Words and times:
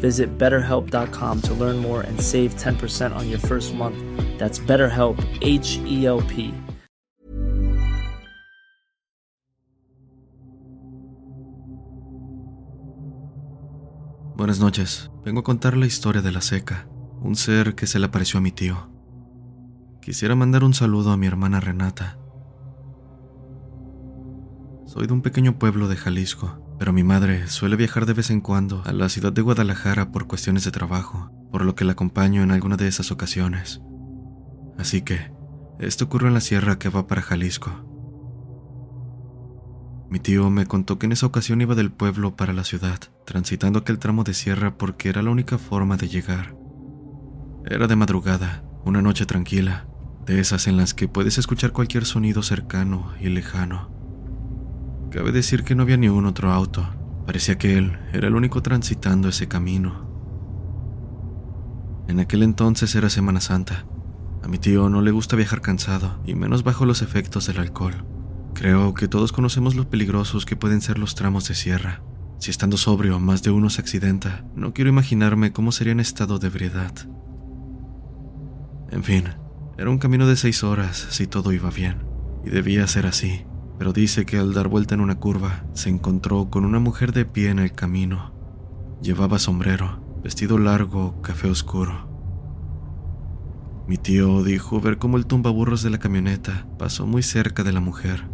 Visit 0.00 0.38
betterhelp.com 0.38 1.42
to 1.42 1.54
learn 1.54 1.78
more 1.78 2.02
and 2.02 2.20
save 2.20 2.54
10% 2.56 3.14
on 3.14 3.28
your 3.28 3.40
first 3.40 3.74
month. 3.74 3.96
That's 4.38 4.60
BetterHelp, 4.60 5.18
H 5.42 5.80
E 5.86 6.06
L 6.06 6.22
P. 6.22 6.54
Buenas 14.36 14.60
noches. 14.60 15.10
Vengo 15.24 15.40
a 15.40 15.44
contar 15.44 15.78
la 15.78 15.86
historia 15.86 16.20
de 16.20 16.30
la 16.30 16.42
seca, 16.42 16.86
un 17.22 17.36
ser 17.36 17.74
que 17.74 17.86
se 17.86 17.98
le 17.98 18.06
apareció 18.06 18.38
a 18.38 18.42
mi 18.42 18.52
tío. 18.52 18.90
Quisiera 20.02 20.36
mandar 20.36 20.62
un 20.62 20.74
saludo 20.74 21.10
a 21.10 21.16
mi 21.16 21.26
hermana 21.26 21.58
Renata. 21.58 22.18
Soy 24.84 25.06
de 25.06 25.14
un 25.14 25.22
pequeño 25.22 25.58
pueblo 25.58 25.88
de 25.88 25.96
Jalisco, 25.96 26.65
pero 26.78 26.92
mi 26.92 27.02
madre 27.02 27.48
suele 27.48 27.76
viajar 27.76 28.06
de 28.06 28.12
vez 28.12 28.30
en 28.30 28.40
cuando 28.40 28.82
a 28.84 28.92
la 28.92 29.08
ciudad 29.08 29.32
de 29.32 29.42
Guadalajara 29.42 30.12
por 30.12 30.26
cuestiones 30.26 30.64
de 30.64 30.70
trabajo, 30.70 31.30
por 31.50 31.64
lo 31.64 31.74
que 31.74 31.84
la 31.84 31.92
acompaño 31.92 32.42
en 32.42 32.50
alguna 32.50 32.76
de 32.76 32.88
esas 32.88 33.10
ocasiones. 33.10 33.80
Así 34.78 35.02
que, 35.02 35.32
esto 35.78 36.04
ocurrió 36.04 36.28
en 36.28 36.34
la 36.34 36.40
sierra 36.40 36.78
que 36.78 36.88
va 36.88 37.06
para 37.06 37.22
Jalisco. 37.22 37.70
Mi 40.08 40.20
tío 40.20 40.50
me 40.50 40.66
contó 40.66 40.98
que 40.98 41.06
en 41.06 41.12
esa 41.12 41.26
ocasión 41.26 41.60
iba 41.60 41.74
del 41.74 41.90
pueblo 41.90 42.36
para 42.36 42.52
la 42.52 42.64
ciudad, 42.64 42.98
transitando 43.24 43.80
aquel 43.80 43.98
tramo 43.98 44.22
de 44.22 44.34
sierra 44.34 44.78
porque 44.78 45.08
era 45.08 45.22
la 45.22 45.30
única 45.30 45.58
forma 45.58 45.96
de 45.96 46.08
llegar. 46.08 46.56
Era 47.64 47.88
de 47.88 47.96
madrugada, 47.96 48.64
una 48.84 49.02
noche 49.02 49.26
tranquila, 49.26 49.88
de 50.24 50.38
esas 50.38 50.68
en 50.68 50.76
las 50.76 50.94
que 50.94 51.08
puedes 51.08 51.38
escuchar 51.38 51.72
cualquier 51.72 52.04
sonido 52.04 52.42
cercano 52.42 53.12
y 53.20 53.28
lejano. 53.28 53.95
Cabe 55.16 55.32
decir 55.32 55.64
que 55.64 55.74
no 55.74 55.84
había 55.84 55.96
ni 55.96 56.10
un 56.10 56.26
otro 56.26 56.52
auto, 56.52 56.86
parecía 57.24 57.56
que 57.56 57.78
él 57.78 57.98
era 58.12 58.28
el 58.28 58.34
único 58.34 58.60
transitando 58.60 59.30
ese 59.30 59.48
camino. 59.48 60.06
En 62.06 62.20
aquel 62.20 62.42
entonces 62.42 62.94
era 62.94 63.08
Semana 63.08 63.40
Santa. 63.40 63.86
A 64.42 64.48
mi 64.48 64.58
tío 64.58 64.90
no 64.90 65.00
le 65.00 65.12
gusta 65.12 65.34
viajar 65.34 65.62
cansado, 65.62 66.20
y 66.26 66.34
menos 66.34 66.64
bajo 66.64 66.84
los 66.84 67.00
efectos 67.00 67.46
del 67.46 67.60
alcohol. 67.60 68.04
Creo 68.52 68.92
que 68.92 69.08
todos 69.08 69.32
conocemos 69.32 69.74
lo 69.74 69.88
peligrosos 69.88 70.44
que 70.44 70.54
pueden 70.54 70.82
ser 70.82 70.98
los 70.98 71.14
tramos 71.14 71.48
de 71.48 71.54
sierra. 71.54 72.02
Si 72.38 72.50
estando 72.50 72.76
sobrio 72.76 73.18
más 73.18 73.42
de 73.42 73.52
uno 73.52 73.70
se 73.70 73.80
accidenta, 73.80 74.44
no 74.54 74.74
quiero 74.74 74.90
imaginarme 74.90 75.50
cómo 75.50 75.72
sería 75.72 75.92
en 75.92 76.00
estado 76.00 76.38
de 76.38 76.48
ebriedad. 76.48 76.92
En 78.90 79.02
fin, 79.02 79.24
era 79.78 79.88
un 79.88 79.96
camino 79.96 80.26
de 80.26 80.36
seis 80.36 80.62
horas 80.62 81.06
si 81.08 81.26
todo 81.26 81.52
iba 81.52 81.70
bien, 81.70 82.04
y 82.44 82.50
debía 82.50 82.86
ser 82.86 83.06
así, 83.06 83.45
pero 83.78 83.92
dice 83.92 84.24
que 84.26 84.38
al 84.38 84.54
dar 84.54 84.68
vuelta 84.68 84.94
en 84.94 85.00
una 85.00 85.16
curva 85.16 85.64
se 85.74 85.90
encontró 85.90 86.50
con 86.50 86.64
una 86.64 86.78
mujer 86.78 87.12
de 87.12 87.24
pie 87.24 87.50
en 87.50 87.58
el 87.58 87.72
camino. 87.72 88.32
Llevaba 89.02 89.38
sombrero, 89.38 90.00
vestido 90.22 90.58
largo, 90.58 91.20
café 91.22 91.48
oscuro. 91.48 92.08
Mi 93.86 93.98
tío 93.98 94.42
dijo 94.42 94.80
ver 94.80 94.98
cómo 94.98 95.16
el 95.16 95.26
tumbaburros 95.26 95.82
de 95.82 95.90
la 95.90 95.98
camioneta 95.98 96.66
pasó 96.78 97.06
muy 97.06 97.22
cerca 97.22 97.62
de 97.62 97.72
la 97.72 97.80
mujer. 97.80 98.28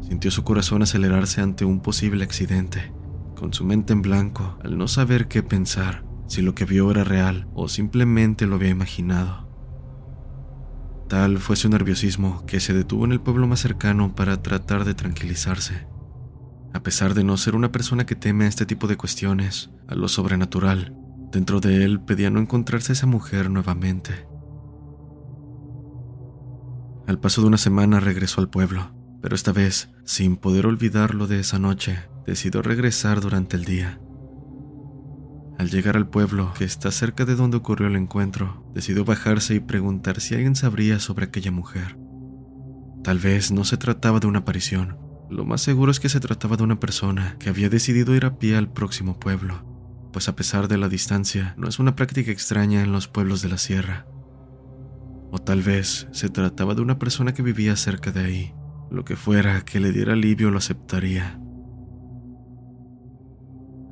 Sintió 0.00 0.30
su 0.30 0.42
corazón 0.42 0.82
acelerarse 0.82 1.40
ante 1.40 1.64
un 1.64 1.80
posible 1.80 2.24
accidente, 2.24 2.92
con 3.36 3.52
su 3.52 3.64
mente 3.64 3.92
en 3.92 4.02
blanco 4.02 4.58
al 4.64 4.76
no 4.78 4.88
saber 4.88 5.28
qué 5.28 5.42
pensar, 5.42 6.04
si 6.26 6.42
lo 6.42 6.54
que 6.54 6.64
vio 6.64 6.90
era 6.90 7.04
real 7.04 7.46
o 7.54 7.68
simplemente 7.68 8.46
lo 8.46 8.56
había 8.56 8.70
imaginado. 8.70 9.51
Tal 11.12 11.36
fue 11.36 11.56
su 11.56 11.68
nerviosismo 11.68 12.42
que 12.46 12.58
se 12.58 12.72
detuvo 12.72 13.04
en 13.04 13.12
el 13.12 13.20
pueblo 13.20 13.46
más 13.46 13.60
cercano 13.60 14.14
para 14.14 14.40
tratar 14.40 14.86
de 14.86 14.94
tranquilizarse. 14.94 15.86
A 16.72 16.82
pesar 16.82 17.12
de 17.12 17.22
no 17.22 17.36
ser 17.36 17.54
una 17.54 17.70
persona 17.70 18.06
que 18.06 18.14
teme 18.14 18.46
a 18.46 18.48
este 18.48 18.64
tipo 18.64 18.86
de 18.86 18.96
cuestiones, 18.96 19.68
a 19.88 19.94
lo 19.94 20.08
sobrenatural, 20.08 20.96
dentro 21.30 21.60
de 21.60 21.84
él 21.84 22.00
pedía 22.00 22.30
no 22.30 22.40
encontrarse 22.40 22.92
a 22.92 22.94
esa 22.94 23.06
mujer 23.06 23.50
nuevamente. 23.50 24.26
Al 27.06 27.20
paso 27.20 27.42
de 27.42 27.48
una 27.48 27.58
semana 27.58 28.00
regresó 28.00 28.40
al 28.40 28.48
pueblo, 28.48 28.94
pero 29.20 29.34
esta 29.34 29.52
vez, 29.52 29.90
sin 30.06 30.38
poder 30.38 30.64
olvidarlo 30.64 31.26
de 31.26 31.40
esa 31.40 31.58
noche, 31.58 32.08
decidió 32.26 32.62
regresar 32.62 33.20
durante 33.20 33.58
el 33.58 33.66
día. 33.66 34.00
Al 35.58 35.70
llegar 35.70 35.96
al 35.96 36.08
pueblo, 36.08 36.52
que 36.56 36.64
está 36.64 36.90
cerca 36.90 37.24
de 37.24 37.34
donde 37.34 37.56
ocurrió 37.58 37.86
el 37.86 37.96
encuentro, 37.96 38.64
decidió 38.74 39.04
bajarse 39.04 39.54
y 39.54 39.60
preguntar 39.60 40.20
si 40.20 40.34
alguien 40.34 40.56
sabría 40.56 40.98
sobre 40.98 41.26
aquella 41.26 41.50
mujer. 41.50 41.96
Tal 43.04 43.18
vez 43.18 43.52
no 43.52 43.64
se 43.64 43.76
trataba 43.76 44.20
de 44.20 44.26
una 44.26 44.40
aparición, 44.40 44.96
lo 45.32 45.46
más 45.46 45.62
seguro 45.62 45.90
es 45.90 45.98
que 45.98 46.10
se 46.10 46.20
trataba 46.20 46.58
de 46.58 46.62
una 46.62 46.78
persona 46.78 47.36
que 47.38 47.48
había 47.48 47.70
decidido 47.70 48.14
ir 48.14 48.26
a 48.26 48.38
pie 48.38 48.54
al 48.54 48.70
próximo 48.70 49.18
pueblo, 49.18 49.64
pues 50.12 50.28
a 50.28 50.36
pesar 50.36 50.68
de 50.68 50.76
la 50.76 50.90
distancia, 50.90 51.54
no 51.56 51.68
es 51.68 51.78
una 51.78 51.96
práctica 51.96 52.30
extraña 52.30 52.82
en 52.82 52.92
los 52.92 53.08
pueblos 53.08 53.40
de 53.40 53.48
la 53.48 53.56
sierra. 53.56 54.06
O 55.30 55.38
tal 55.38 55.62
vez 55.62 56.06
se 56.12 56.28
trataba 56.28 56.74
de 56.74 56.82
una 56.82 56.98
persona 56.98 57.32
que 57.32 57.42
vivía 57.42 57.76
cerca 57.76 58.12
de 58.12 58.20
ahí. 58.20 58.54
Lo 58.90 59.06
que 59.06 59.16
fuera 59.16 59.64
que 59.64 59.80
le 59.80 59.90
diera 59.90 60.12
alivio 60.12 60.50
lo 60.50 60.58
aceptaría. 60.58 61.40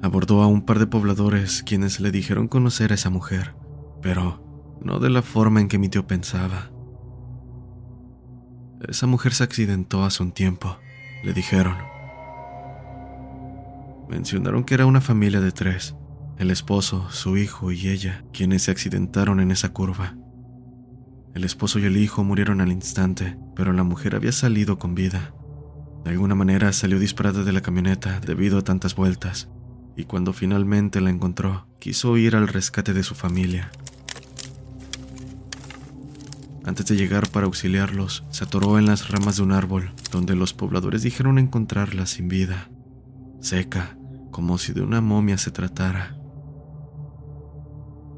Abordó 0.02 0.42
a 0.42 0.46
un 0.46 0.62
par 0.62 0.78
de 0.78 0.86
pobladores 0.86 1.62
quienes 1.62 2.00
le 2.00 2.10
dijeron 2.10 2.48
conocer 2.48 2.92
a 2.92 2.94
esa 2.94 3.10
mujer, 3.10 3.54
pero 4.00 4.78
no 4.82 4.98
de 4.98 5.10
la 5.10 5.22
forma 5.22 5.60
en 5.60 5.68
que 5.68 5.78
mi 5.78 5.88
tío 5.88 6.06
pensaba. 6.06 6.70
Esa 8.88 9.06
mujer 9.06 9.34
se 9.34 9.44
accidentó 9.44 10.04
hace 10.04 10.22
un 10.22 10.32
tiempo, 10.32 10.78
le 11.22 11.34
dijeron. 11.34 11.76
Mencionaron 14.08 14.64
que 14.64 14.74
era 14.74 14.86
una 14.86 15.00
familia 15.00 15.40
de 15.40 15.52
tres. 15.52 15.94
el 16.38 16.50
esposo, 16.50 17.10
su 17.10 17.36
hijo 17.36 17.70
y 17.70 17.88
ella, 17.88 18.24
quienes 18.32 18.62
se 18.62 18.70
accidentaron 18.70 19.40
en 19.40 19.50
esa 19.50 19.74
curva. 19.74 20.16
El 21.34 21.44
esposo 21.44 21.78
y 21.78 21.84
el 21.84 21.98
hijo 21.98 22.24
murieron 22.24 22.62
al 22.62 22.72
instante, 22.72 23.36
pero 23.54 23.74
la 23.74 23.84
mujer 23.84 24.16
había 24.16 24.32
salido 24.32 24.78
con 24.78 24.94
vida. 24.94 25.34
De 26.02 26.10
alguna 26.10 26.34
manera 26.34 26.72
salió 26.72 26.98
disparada 26.98 27.44
de 27.44 27.52
la 27.52 27.60
camioneta 27.60 28.20
debido 28.20 28.58
a 28.58 28.62
tantas 28.62 28.96
vueltas, 28.96 29.50
y 29.96 30.04
cuando 30.04 30.32
finalmente 30.32 31.00
la 31.00 31.10
encontró, 31.10 31.66
quiso 31.78 32.16
ir 32.16 32.36
al 32.36 32.48
rescate 32.48 32.92
de 32.92 33.02
su 33.02 33.14
familia. 33.14 33.70
Antes 36.64 36.86
de 36.86 36.96
llegar 36.96 37.28
para 37.30 37.46
auxiliarlos, 37.46 38.24
se 38.30 38.44
atoró 38.44 38.78
en 38.78 38.86
las 38.86 39.08
ramas 39.08 39.36
de 39.36 39.42
un 39.42 39.52
árbol, 39.52 39.92
donde 40.10 40.36
los 40.36 40.52
pobladores 40.52 41.02
dijeron 41.02 41.38
encontrarla 41.38 42.06
sin 42.06 42.28
vida, 42.28 42.70
seca, 43.40 43.96
como 44.30 44.58
si 44.58 44.72
de 44.72 44.82
una 44.82 45.00
momia 45.00 45.38
se 45.38 45.50
tratara. 45.50 46.16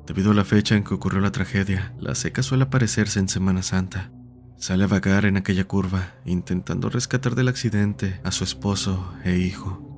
Debido 0.07 0.33
a 0.33 0.35
la 0.35 0.45
fecha 0.45 0.77
en 0.77 0.85
que 0.85 0.95
ocurrió 0.95 1.21
la 1.21 1.33
tragedia, 1.33 1.95
la 1.99 2.15
seca 2.15 2.43
suele 2.43 2.65
aparecerse 2.65 3.21
en 3.21 3.29
Semana 3.29 3.63
Santa. 3.63 4.11
Sale 4.59 4.85
a 4.85 4.89
vagar 4.89 5.25
en 5.25 5.37
aquella 5.37 5.65
curva, 5.65 6.15
intentando 6.25 6.91
rescatar 6.91 7.35
del 7.35 7.49
accidente 7.49 8.21
a 8.25 8.33
su 8.33 8.45
esposo 8.45 9.15
e 9.25 9.39
hijo. 9.39 9.93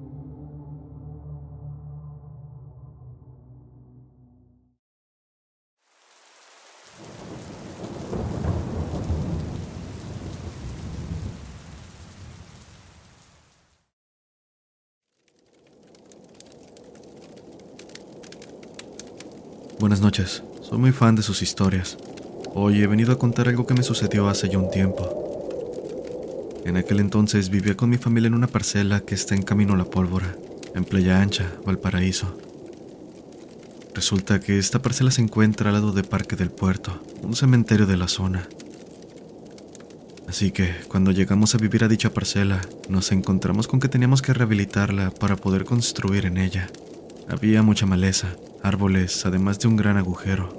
Buenas 19.85 20.01
noches, 20.15 20.45
soy 20.63 20.79
muy 20.79 20.93
fan 20.93 21.17
de 21.17 21.23
sus 21.23 21.43
historias. 21.43 21.99
Hoy 22.55 22.81
he 22.81 22.87
venido 22.87 23.13
a 23.13 23.19
contar 23.19 23.49
algo 23.49 23.67
que 23.67 23.75
me 23.75 23.83
sucedió 23.83 24.29
hace 24.29 24.49
ya 24.49 24.59
un 24.59 24.71
tiempo. 24.71 26.63
En 26.65 26.77
aquel 26.77 27.01
entonces 27.01 27.51
vivía 27.51 27.77
con 27.77 27.91
mi 27.91 27.97
familia 27.97 28.29
en 28.29 28.35
una 28.35 28.47
parcela 28.47 29.01
que 29.01 29.17
está 29.17 29.35
en 29.35 29.43
camino 29.43 29.75
a 29.75 29.77
la 29.77 29.87
pólvora, 29.87 30.37
en 30.73 30.85
Playa 30.85 31.21
Ancha, 31.21 31.51
Valparaíso. 31.67 32.39
Resulta 33.93 34.39
que 34.39 34.57
esta 34.57 34.81
parcela 34.81 35.11
se 35.11 35.21
encuentra 35.21 35.71
al 35.71 35.75
lado 35.75 35.91
de 35.91 36.05
Parque 36.05 36.37
del 36.37 36.53
Puerto, 36.53 37.03
un 37.25 37.35
cementerio 37.35 37.87
de 37.87 37.97
la 37.97 38.07
zona. 38.07 38.49
Así 40.29 40.53
que, 40.53 40.77
cuando 40.87 41.11
llegamos 41.11 41.57
a 41.57 41.59
vivir 41.59 41.83
a 41.83 41.89
dicha 41.89 42.15
parcela, 42.15 42.61
nos 42.89 43.11
encontramos 43.11 43.67
con 43.67 43.81
que 43.81 43.89
teníamos 43.89 44.23
que 44.23 44.33
rehabilitarla 44.33 45.11
para 45.11 45.35
poder 45.35 45.65
construir 45.65 46.25
en 46.25 46.37
ella. 46.37 46.71
Había 47.29 47.63
mucha 47.63 47.87
maleza, 47.87 48.29
árboles, 48.63 49.25
además 49.25 49.59
de 49.59 49.69
un 49.69 49.77
gran 49.77 49.97
agujero. 49.97 50.57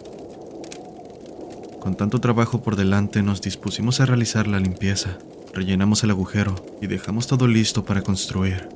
Con 1.80 1.96
tanto 1.96 2.20
trabajo 2.20 2.64
por 2.64 2.76
delante 2.76 3.22
nos 3.22 3.42
dispusimos 3.42 4.00
a 4.00 4.06
realizar 4.06 4.48
la 4.48 4.60
limpieza, 4.60 5.20
rellenamos 5.54 6.04
el 6.04 6.10
agujero 6.12 6.56
y 6.82 6.88
dejamos 6.88 7.28
todo 7.28 7.48
listo 7.48 7.86
para 7.86 8.02
construir. 8.02 8.68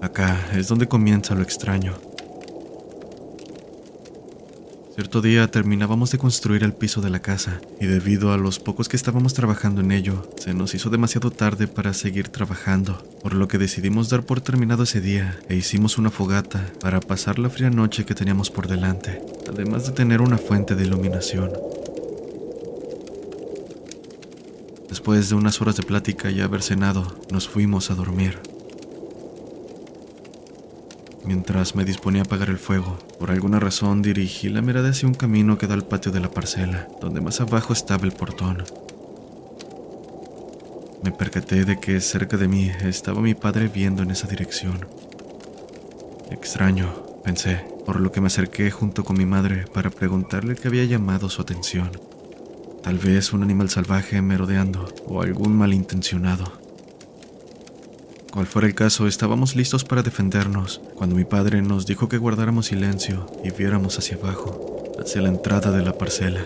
Acá 0.00 0.48
es 0.54 0.66
donde 0.66 0.88
comienza 0.88 1.34
lo 1.36 1.42
extraño. 1.42 1.94
Cierto 4.94 5.22
día 5.22 5.50
terminábamos 5.50 6.10
de 6.10 6.18
construir 6.18 6.62
el 6.64 6.74
piso 6.74 7.00
de 7.00 7.08
la 7.08 7.22
casa 7.22 7.62
y 7.80 7.86
debido 7.86 8.30
a 8.30 8.36
los 8.36 8.58
pocos 8.58 8.90
que 8.90 8.96
estábamos 8.96 9.32
trabajando 9.32 9.80
en 9.80 9.90
ello, 9.90 10.30
se 10.36 10.52
nos 10.52 10.74
hizo 10.74 10.90
demasiado 10.90 11.30
tarde 11.30 11.66
para 11.66 11.94
seguir 11.94 12.28
trabajando, 12.28 13.02
por 13.22 13.32
lo 13.32 13.48
que 13.48 13.56
decidimos 13.56 14.10
dar 14.10 14.24
por 14.24 14.42
terminado 14.42 14.82
ese 14.82 15.00
día 15.00 15.40
e 15.48 15.56
hicimos 15.56 15.96
una 15.96 16.10
fogata 16.10 16.70
para 16.78 17.00
pasar 17.00 17.38
la 17.38 17.48
fría 17.48 17.70
noche 17.70 18.04
que 18.04 18.14
teníamos 18.14 18.50
por 18.50 18.68
delante, 18.68 19.22
además 19.48 19.86
de 19.86 19.92
tener 19.92 20.20
una 20.20 20.36
fuente 20.36 20.74
de 20.74 20.84
iluminación. 20.84 21.52
Después 24.90 25.30
de 25.30 25.36
unas 25.36 25.58
horas 25.62 25.76
de 25.76 25.84
plática 25.84 26.30
y 26.30 26.42
haber 26.42 26.62
cenado, 26.62 27.16
nos 27.30 27.48
fuimos 27.48 27.90
a 27.90 27.94
dormir. 27.94 28.51
Mientras 31.24 31.76
me 31.76 31.84
disponía 31.84 32.22
a 32.22 32.24
apagar 32.24 32.48
el 32.48 32.58
fuego, 32.58 32.98
por 33.18 33.30
alguna 33.30 33.60
razón 33.60 34.02
dirigí 34.02 34.48
la 34.48 34.60
mirada 34.60 34.90
hacia 34.90 35.06
un 35.06 35.14
camino 35.14 35.56
que 35.56 35.68
da 35.68 35.74
al 35.74 35.86
patio 35.86 36.10
de 36.10 36.18
la 36.20 36.30
parcela, 36.30 36.88
donde 37.00 37.20
más 37.20 37.40
abajo 37.40 37.72
estaba 37.72 38.04
el 38.04 38.12
portón. 38.12 38.64
Me 41.04 41.12
percaté 41.12 41.64
de 41.64 41.78
que 41.78 42.00
cerca 42.00 42.36
de 42.36 42.48
mí 42.48 42.70
estaba 42.82 43.20
mi 43.20 43.34
padre 43.34 43.68
viendo 43.68 44.02
en 44.02 44.10
esa 44.10 44.26
dirección. 44.26 44.86
Extraño, 46.30 46.92
pensé, 47.24 47.64
por 47.86 48.00
lo 48.00 48.10
que 48.10 48.20
me 48.20 48.26
acerqué 48.28 48.70
junto 48.70 49.04
con 49.04 49.16
mi 49.16 49.26
madre 49.26 49.64
para 49.72 49.90
preguntarle 49.90 50.56
qué 50.56 50.68
había 50.68 50.84
llamado 50.84 51.28
su 51.28 51.42
atención. 51.42 51.90
Tal 52.82 52.98
vez 52.98 53.32
un 53.32 53.44
animal 53.44 53.70
salvaje 53.70 54.20
merodeando 54.22 54.92
o 55.06 55.22
algún 55.22 55.56
malintencionado. 55.56 56.61
Cual 58.32 58.46
fuera 58.46 58.66
el 58.66 58.74
caso, 58.74 59.06
estábamos 59.06 59.54
listos 59.56 59.84
para 59.84 60.02
defendernos 60.02 60.80
cuando 60.94 61.14
mi 61.14 61.26
padre 61.26 61.60
nos 61.60 61.84
dijo 61.84 62.08
que 62.08 62.16
guardáramos 62.16 62.64
silencio 62.64 63.26
y 63.44 63.50
viéramos 63.50 63.98
hacia 63.98 64.16
abajo, 64.16 64.84
hacia 64.98 65.20
la 65.20 65.28
entrada 65.28 65.70
de 65.70 65.82
la 65.84 65.98
parcela. 65.98 66.42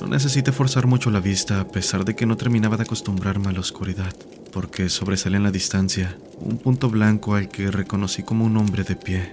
No 0.00 0.08
necesité 0.08 0.50
forzar 0.50 0.88
mucho 0.88 1.12
la 1.12 1.20
vista 1.20 1.60
a 1.60 1.68
pesar 1.68 2.04
de 2.04 2.16
que 2.16 2.26
no 2.26 2.36
terminaba 2.36 2.76
de 2.76 2.82
acostumbrarme 2.82 3.50
a 3.50 3.52
la 3.52 3.60
oscuridad, 3.60 4.12
porque 4.52 4.88
sobresalía 4.88 5.36
en 5.36 5.44
la 5.44 5.52
distancia 5.52 6.18
un 6.40 6.58
punto 6.58 6.90
blanco 6.90 7.36
al 7.36 7.48
que 7.48 7.70
reconocí 7.70 8.24
como 8.24 8.44
un 8.44 8.56
hombre 8.56 8.82
de 8.82 8.96
pie. 8.96 9.32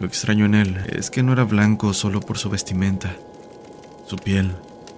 Lo 0.00 0.06
extraño 0.06 0.46
en 0.46 0.54
él 0.54 0.78
es 0.88 1.10
que 1.10 1.22
no 1.22 1.34
era 1.34 1.44
blanco 1.44 1.92
solo 1.92 2.20
por 2.20 2.38
su 2.38 2.48
vestimenta. 2.48 3.14
Su 4.06 4.16
piel, 4.16 4.52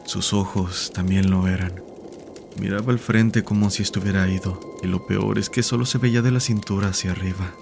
sus 0.05 0.33
ojos 0.33 0.93
también 0.95 1.33
lo 1.33 1.49
eran. 1.49 1.90
Miraba 2.59 2.93
al 2.93 2.99
frente 2.99 3.43
como 3.43 3.71
si 3.71 3.83
estuviera 3.83 4.29
ido, 4.29 4.61
y 4.83 4.87
lo 4.87 5.07
peor 5.07 5.39
es 5.39 5.51
que 5.51 5.63
solo 5.63 5.87
se 5.87 5.99
veía 5.99 6.23
de 6.23 6.31
la 6.31 6.41
cintura 6.41 6.89
hacia 6.89 7.13
arriba. 7.13 7.55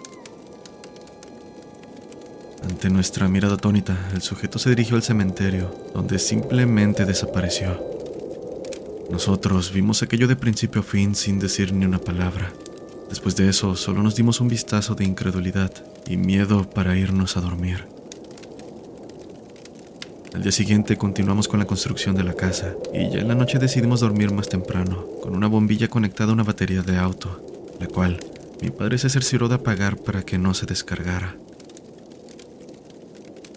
Ante 2.63 2.91
nuestra 2.91 3.29
mirada 3.29 3.55
atónita, 3.55 3.97
el 4.15 4.23
sujeto 4.23 4.59
se 4.59 4.71
dirigió 4.71 4.97
al 4.97 5.03
cementerio, 5.03 5.75
donde 5.95 6.19
simplemente 6.19 7.05
desapareció. 7.05 7.81
Nosotros 9.11 9.73
vimos 9.73 10.03
aquello 10.03 10.29
de 10.29 10.37
principio 10.37 10.83
a 10.83 10.85
fin 10.85 11.15
sin 11.15 11.39
decir 11.39 11.73
ni 11.73 11.87
una 11.87 11.99
palabra. 11.99 12.53
Después 13.09 13.37
de 13.37 13.49
eso, 13.49 13.75
solo 13.75 14.03
nos 14.03 14.17
dimos 14.17 14.41
un 14.41 14.49
vistazo 14.49 14.95
de 14.95 15.05
incredulidad 15.05 15.73
y 16.07 16.17
miedo 16.17 16.69
para 16.69 16.97
irnos 16.97 17.37
a 17.37 17.41
dormir. 17.41 17.98
Al 20.35 20.43
día 20.43 20.53
siguiente 20.53 20.97
continuamos 20.97 21.49
con 21.49 21.59
la 21.59 21.67
construcción 21.67 22.15
de 22.15 22.23
la 22.23 22.35
casa 22.35 22.75
y 22.93 23.09
ya 23.11 23.21
en 23.21 23.29
la 23.29 23.35
noche 23.35 23.59
decidimos 23.59 24.01
dormir 24.01 24.31
más 24.33 24.49
temprano, 24.49 25.07
con 25.23 25.35
una 25.35 25.47
bombilla 25.47 25.89
conectada 25.89 26.31
a 26.31 26.35
una 26.35 26.43
batería 26.43 26.83
de 26.83 26.99
auto, 26.99 27.45
la 27.81 27.87
cual 27.87 28.21
mi 28.61 28.71
padre 28.71 28.99
se 28.99 29.09
cercioró 29.09 29.49
de 29.49 29.55
apagar 29.55 29.97
para 29.97 30.23
que 30.23 30.39
no 30.39 30.53
se 30.53 30.67
descargara. 30.67 31.37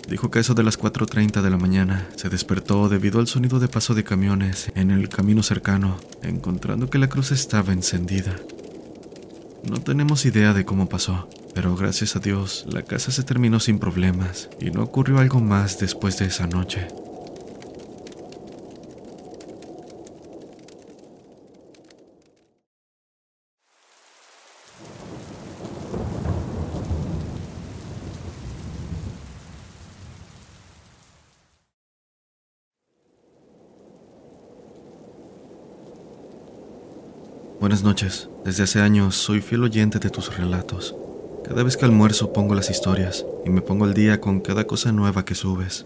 Dijo 0.07 0.31
que 0.31 0.39
eso 0.39 0.53
de 0.53 0.63
las 0.63 0.79
4.30 0.79 1.41
de 1.41 1.49
la 1.49 1.57
mañana 1.57 2.07
se 2.15 2.29
despertó 2.29 2.87
debido 2.89 3.19
al 3.19 3.27
sonido 3.27 3.59
de 3.59 3.67
paso 3.67 3.93
de 3.93 4.03
camiones 4.03 4.71
en 4.75 4.91
el 4.91 5.09
camino 5.09 5.43
cercano, 5.43 5.97
encontrando 6.23 6.89
que 6.89 6.99
la 6.99 7.09
cruz 7.09 7.31
estaba 7.31 7.73
encendida. 7.73 8.35
No 9.69 9.81
tenemos 9.81 10.25
idea 10.25 10.53
de 10.53 10.65
cómo 10.65 10.89
pasó, 10.89 11.29
pero 11.53 11.75
gracias 11.75 12.15
a 12.15 12.19
Dios 12.19 12.65
la 12.71 12.81
casa 12.83 13.11
se 13.11 13.23
terminó 13.23 13.59
sin 13.59 13.79
problemas 13.79 14.49
y 14.59 14.71
no 14.71 14.83
ocurrió 14.83 15.19
algo 15.19 15.39
más 15.39 15.79
después 15.79 16.17
de 16.17 16.25
esa 16.25 16.47
noche. 16.47 16.87
Buenas 37.61 37.83
noches. 37.83 38.27
Desde 38.43 38.63
hace 38.63 38.81
años 38.81 39.15
soy 39.15 39.39
fiel 39.39 39.63
oyente 39.63 39.99
de 39.99 40.09
tus 40.09 40.35
relatos. 40.35 40.95
Cada 41.51 41.63
vez 41.63 41.75
que 41.75 41.83
almuerzo 41.83 42.31
pongo 42.31 42.55
las 42.55 42.69
historias 42.69 43.25
y 43.45 43.49
me 43.49 43.61
pongo 43.61 43.83
al 43.83 43.93
día 43.93 44.21
con 44.21 44.39
cada 44.39 44.67
cosa 44.67 44.93
nueva 44.93 45.25
que 45.25 45.35
subes. 45.35 45.85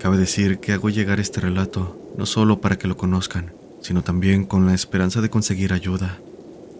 Cabe 0.00 0.16
decir 0.16 0.58
que 0.58 0.72
hago 0.72 0.88
llegar 0.88 1.20
este 1.20 1.42
relato 1.42 1.98
no 2.16 2.24
solo 2.24 2.62
para 2.62 2.78
que 2.78 2.88
lo 2.88 2.96
conozcan, 2.96 3.52
sino 3.82 4.02
también 4.02 4.46
con 4.46 4.64
la 4.64 4.72
esperanza 4.72 5.20
de 5.20 5.28
conseguir 5.28 5.74
ayuda, 5.74 6.18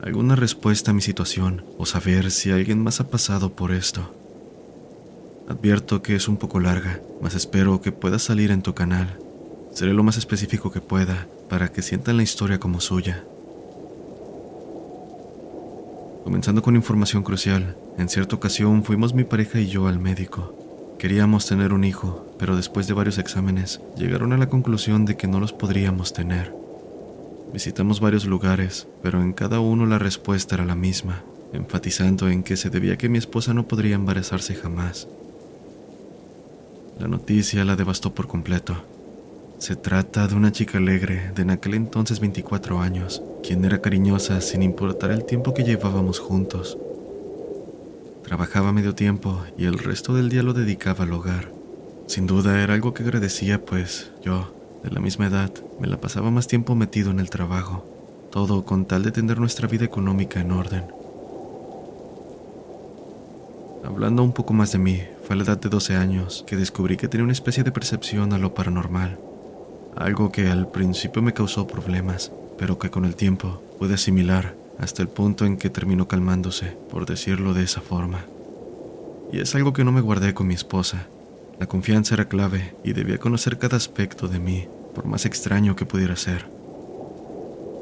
alguna 0.02 0.34
respuesta 0.34 0.92
a 0.92 0.94
mi 0.94 1.02
situación 1.02 1.62
o 1.76 1.84
saber 1.84 2.30
si 2.30 2.52
alguien 2.52 2.82
más 2.82 3.00
ha 3.00 3.10
pasado 3.10 3.52
por 3.52 3.70
esto. 3.70 4.14
Advierto 5.46 6.00
que 6.00 6.16
es 6.16 6.28
un 6.28 6.38
poco 6.38 6.58
larga, 6.58 7.02
mas 7.20 7.34
espero 7.34 7.82
que 7.82 7.92
pueda 7.92 8.18
salir 8.18 8.50
en 8.50 8.62
tu 8.62 8.72
canal. 8.72 9.18
Seré 9.74 9.92
lo 9.92 10.02
más 10.02 10.16
específico 10.16 10.72
que 10.72 10.80
pueda 10.80 11.28
para 11.50 11.70
que 11.70 11.82
sientan 11.82 12.16
la 12.16 12.22
historia 12.22 12.58
como 12.58 12.80
suya. 12.80 13.24
Comenzando 16.26 16.60
con 16.60 16.74
información 16.74 17.22
crucial, 17.22 17.76
en 17.98 18.08
cierta 18.08 18.34
ocasión 18.34 18.82
fuimos 18.82 19.14
mi 19.14 19.22
pareja 19.22 19.60
y 19.60 19.68
yo 19.68 19.86
al 19.86 20.00
médico. 20.00 20.96
Queríamos 20.98 21.46
tener 21.46 21.72
un 21.72 21.84
hijo, 21.84 22.34
pero 22.36 22.56
después 22.56 22.88
de 22.88 22.94
varios 22.94 23.18
exámenes 23.18 23.80
llegaron 23.96 24.32
a 24.32 24.36
la 24.36 24.48
conclusión 24.48 25.04
de 25.04 25.16
que 25.16 25.28
no 25.28 25.38
los 25.38 25.52
podríamos 25.52 26.12
tener. 26.12 26.52
Visitamos 27.52 28.00
varios 28.00 28.24
lugares, 28.24 28.88
pero 29.04 29.22
en 29.22 29.34
cada 29.34 29.60
uno 29.60 29.86
la 29.86 30.00
respuesta 30.00 30.56
era 30.56 30.64
la 30.64 30.74
misma, 30.74 31.22
enfatizando 31.52 32.28
en 32.28 32.42
que 32.42 32.56
se 32.56 32.70
debía 32.70 32.98
que 32.98 33.08
mi 33.08 33.18
esposa 33.18 33.54
no 33.54 33.68
podría 33.68 33.94
embarazarse 33.94 34.56
jamás. 34.56 35.06
La 36.98 37.06
noticia 37.06 37.64
la 37.64 37.76
devastó 37.76 38.16
por 38.16 38.26
completo. 38.26 38.74
Se 39.58 39.74
trata 39.74 40.28
de 40.28 40.34
una 40.34 40.52
chica 40.52 40.76
alegre 40.76 41.32
de 41.34 41.40
en 41.40 41.50
aquel 41.50 41.74
entonces 41.74 42.20
24 42.20 42.78
años, 42.78 43.22
quien 43.42 43.64
era 43.64 43.80
cariñosa 43.80 44.42
sin 44.42 44.62
importar 44.62 45.10
el 45.10 45.24
tiempo 45.24 45.54
que 45.54 45.64
llevábamos 45.64 46.18
juntos. 46.18 46.76
Trabajaba 48.22 48.72
medio 48.72 48.94
tiempo 48.94 49.42
y 49.56 49.64
el 49.64 49.78
resto 49.78 50.12
del 50.12 50.28
día 50.28 50.42
lo 50.42 50.52
dedicaba 50.52 51.04
al 51.04 51.12
hogar. 51.14 51.50
Sin 52.06 52.26
duda 52.26 52.62
era 52.62 52.74
algo 52.74 52.92
que 52.92 53.02
agradecía, 53.02 53.64
pues 53.64 54.12
yo, 54.22 54.52
de 54.84 54.90
la 54.90 55.00
misma 55.00 55.28
edad, 55.28 55.50
me 55.80 55.86
la 55.86 55.96
pasaba 55.96 56.30
más 56.30 56.46
tiempo 56.46 56.74
metido 56.74 57.10
en 57.10 57.18
el 57.18 57.30
trabajo, 57.30 57.86
todo 58.30 58.66
con 58.66 58.84
tal 58.84 59.04
de 59.04 59.10
tener 59.10 59.40
nuestra 59.40 59.66
vida 59.66 59.86
económica 59.86 60.38
en 60.38 60.52
orden. 60.52 60.84
Hablando 63.84 64.22
un 64.22 64.32
poco 64.32 64.52
más 64.52 64.72
de 64.72 64.78
mí, 64.78 65.02
fue 65.24 65.34
a 65.34 65.36
la 65.38 65.44
edad 65.44 65.58
de 65.58 65.70
12 65.70 65.96
años 65.96 66.44
que 66.46 66.56
descubrí 66.56 66.98
que 66.98 67.08
tenía 67.08 67.24
una 67.24 67.32
especie 67.32 67.64
de 67.64 67.72
percepción 67.72 68.32
a 68.32 68.38
lo 68.38 68.52
paranormal, 68.52 69.18
algo 69.96 70.30
que 70.30 70.48
al 70.48 70.68
principio 70.68 71.22
me 71.22 71.32
causó 71.32 71.66
problemas, 71.66 72.30
pero 72.58 72.78
que 72.78 72.90
con 72.90 73.04
el 73.04 73.16
tiempo 73.16 73.62
pude 73.78 73.94
asimilar 73.94 74.54
hasta 74.78 75.02
el 75.02 75.08
punto 75.08 75.46
en 75.46 75.56
que 75.56 75.70
terminó 75.70 76.06
calmándose, 76.06 76.76
por 76.90 77.06
decirlo 77.06 77.54
de 77.54 77.64
esa 77.64 77.80
forma. 77.80 78.26
Y 79.32 79.40
es 79.40 79.54
algo 79.54 79.72
que 79.72 79.84
no 79.84 79.92
me 79.92 80.02
guardé 80.02 80.34
con 80.34 80.46
mi 80.46 80.54
esposa. 80.54 81.06
La 81.58 81.66
confianza 81.66 82.14
era 82.14 82.28
clave 82.28 82.74
y 82.84 82.92
debía 82.92 83.18
conocer 83.18 83.58
cada 83.58 83.78
aspecto 83.78 84.28
de 84.28 84.38
mí, 84.38 84.68
por 84.94 85.06
más 85.06 85.24
extraño 85.24 85.74
que 85.74 85.86
pudiera 85.86 86.14
ser. 86.14 86.46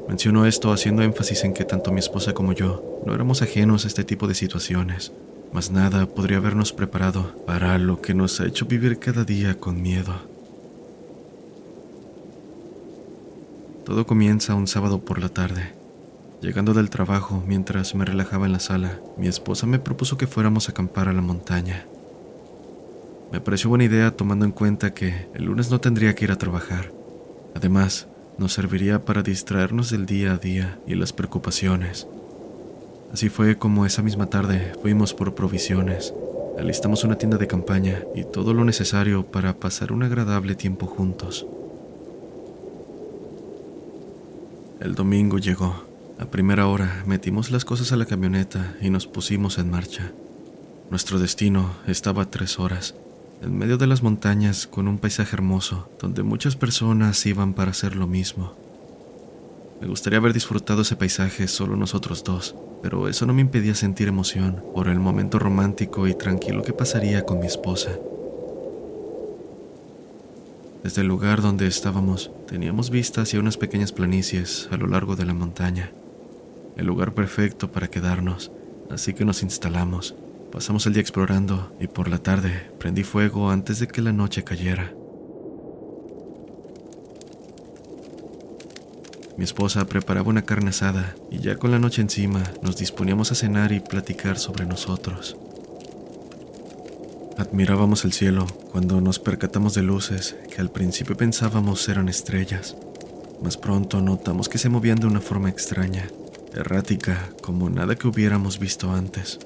Menciono 0.07 0.45
esto 0.45 0.71
haciendo 0.71 1.01
énfasis 1.01 1.43
en 1.43 1.53
que 1.53 1.65
tanto 1.65 1.91
mi 1.91 1.99
esposa 1.99 2.33
como 2.33 2.53
yo 2.53 3.01
no 3.05 3.13
éramos 3.13 3.41
ajenos 3.41 3.83
a 3.83 3.87
este 3.87 4.03
tipo 4.03 4.27
de 4.27 4.35
situaciones, 4.35 5.11
mas 5.51 5.71
nada 5.71 6.05
podría 6.05 6.37
habernos 6.37 6.71
preparado 6.71 7.35
para 7.45 7.77
lo 7.77 8.01
que 8.01 8.13
nos 8.13 8.39
ha 8.39 8.45
hecho 8.45 8.65
vivir 8.65 8.99
cada 8.99 9.25
día 9.25 9.59
con 9.59 9.81
miedo. 9.81 10.34
Todo 13.85 14.07
comienza 14.07 14.55
un 14.55 14.65
sábado 14.65 15.05
por 15.05 15.19
la 15.19 15.29
tarde. 15.29 15.73
Llegando 16.41 16.73
del 16.73 16.89
trabajo, 16.89 17.43
mientras 17.45 17.93
me 17.93 18.03
relajaba 18.03 18.47
en 18.47 18.53
la 18.53 18.59
sala, 18.59 18.99
mi 19.15 19.27
esposa 19.27 19.67
me 19.67 19.77
propuso 19.77 20.17
que 20.17 20.25
fuéramos 20.25 20.67
a 20.67 20.71
acampar 20.71 21.07
a 21.07 21.13
la 21.13 21.21
montaña. 21.21 21.85
Me 23.31 23.39
pareció 23.41 23.69
buena 23.69 23.83
idea 23.83 24.09
tomando 24.09 24.43
en 24.43 24.51
cuenta 24.53 24.95
que 24.95 25.27
el 25.35 25.45
lunes 25.45 25.69
no 25.69 25.79
tendría 25.81 26.15
que 26.15 26.25
ir 26.25 26.31
a 26.31 26.37
trabajar. 26.39 26.91
Además, 27.53 28.07
nos 28.39 28.53
serviría 28.53 29.05
para 29.05 29.21
distraernos 29.21 29.91
del 29.91 30.07
día 30.07 30.33
a 30.33 30.37
día 30.37 30.79
y 30.87 30.95
las 30.95 31.13
preocupaciones. 31.13 32.07
Así 33.13 33.29
fue 33.29 33.59
como 33.59 33.85
esa 33.85 34.01
misma 34.01 34.31
tarde 34.31 34.73
fuimos 34.81 35.13
por 35.13 35.35
provisiones, 35.35 36.11
alistamos 36.57 37.03
una 37.03 37.19
tienda 37.19 37.37
de 37.37 37.45
campaña 37.45 38.01
y 38.15 38.23
todo 38.23 38.55
lo 38.55 38.65
necesario 38.65 39.27
para 39.27 39.53
pasar 39.59 39.91
un 39.91 40.01
agradable 40.01 40.55
tiempo 40.55 40.87
juntos. 40.87 41.45
El 44.81 44.93
domingo 44.93 45.37
llegó. 45.37 45.85
A 46.19 46.25
primera 46.25 46.67
hora 46.67 47.03
metimos 47.05 47.49
las 47.49 47.63
cosas 47.63 47.93
a 47.93 47.95
la 47.95 48.05
camioneta 48.05 48.75
y 48.81 48.89
nos 48.89 49.07
pusimos 49.07 49.57
en 49.57 49.71
marcha. 49.71 50.11
Nuestro 50.89 51.17
destino 51.17 51.71
estaba 51.87 52.29
tres 52.29 52.59
horas, 52.59 52.93
en 53.41 53.57
medio 53.57 53.77
de 53.77 53.87
las 53.87 54.03
montañas 54.03 54.67
con 54.67 54.89
un 54.89 54.97
paisaje 54.97 55.33
hermoso, 55.33 55.89
donde 56.01 56.23
muchas 56.23 56.57
personas 56.57 57.25
iban 57.25 57.53
para 57.53 57.71
hacer 57.71 57.95
lo 57.95 58.05
mismo. 58.05 58.53
Me 59.79 59.87
gustaría 59.87 60.19
haber 60.19 60.33
disfrutado 60.33 60.81
ese 60.81 60.97
paisaje 60.97 61.47
solo 61.47 61.77
nosotros 61.77 62.25
dos, 62.25 62.55
pero 62.81 63.07
eso 63.07 63.25
no 63.25 63.33
me 63.33 63.41
impedía 63.41 63.75
sentir 63.75 64.09
emoción 64.09 64.61
por 64.73 64.89
el 64.89 64.99
momento 64.99 65.39
romántico 65.39 66.05
y 66.05 66.13
tranquilo 66.15 66.63
que 66.63 66.73
pasaría 66.73 67.25
con 67.25 67.39
mi 67.39 67.47
esposa. 67.47 67.91
Desde 70.85 71.01
el 71.01 71.07
lugar 71.07 71.41
donde 71.41 71.65
estábamos, 71.65 72.29
teníamos 72.47 72.91
vista 72.91 73.21
hacia 73.21 73.39
unas 73.39 73.57
pequeñas 73.57 73.91
planicies 73.91 74.69
a 74.69 74.77
lo 74.77 74.85
largo 74.85 75.15
de 75.15 75.25
la 75.25 75.33
montaña. 75.33 75.91
El 76.77 76.85
lugar 76.85 77.15
perfecto 77.15 77.71
para 77.71 77.87
quedarnos, 77.87 78.51
así 78.91 79.15
que 79.15 79.25
nos 79.25 79.41
instalamos. 79.41 80.13
Pasamos 80.51 80.85
el 80.85 80.93
día 80.93 81.01
explorando 81.01 81.75
y 81.79 81.87
por 81.87 82.07
la 82.07 82.19
tarde 82.19 82.69
prendí 82.77 83.01
fuego 83.01 83.49
antes 83.49 83.79
de 83.79 83.87
que 83.87 84.03
la 84.03 84.13
noche 84.13 84.43
cayera. 84.43 84.93
Mi 89.37 89.43
esposa 89.43 89.87
preparaba 89.87 90.29
una 90.29 90.45
carne 90.45 90.69
asada 90.69 91.15
y 91.31 91.39
ya 91.39 91.55
con 91.55 91.71
la 91.71 91.79
noche 91.79 92.03
encima 92.03 92.43
nos 92.61 92.77
disponíamos 92.77 93.31
a 93.31 93.35
cenar 93.35 93.71
y 93.71 93.79
platicar 93.79 94.37
sobre 94.37 94.67
nosotros. 94.67 95.35
Admirábamos 97.37 98.05
el 98.05 98.13
cielo 98.13 98.47
cuando 98.71 99.01
nos 99.01 99.19
percatamos 99.19 99.73
de 99.73 99.83
luces 99.83 100.37
que 100.49 100.61
al 100.61 100.71
principio 100.71 101.17
pensábamos 101.17 101.89
eran 101.89 102.07
estrellas. 102.07 102.77
Más 103.43 103.57
pronto 103.57 103.99
notamos 103.99 104.47
que 104.47 104.57
se 104.57 104.69
movían 104.69 104.99
de 104.99 105.07
una 105.07 105.19
forma 105.19 105.49
extraña, 105.49 106.07
errática, 106.53 107.29
como 107.41 107.69
nada 107.69 107.95
que 107.95 108.07
hubiéramos 108.07 108.57
visto 108.57 108.89
antes. 108.89 109.39